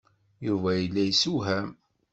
Yuba 0.47 0.69
yella 0.75 1.01
yesewham. 1.05 1.69